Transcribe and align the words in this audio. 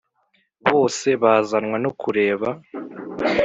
Bose 0.69 1.07
bazanwa 1.23 1.77
no 1.83 1.91
kureba 2.01 2.47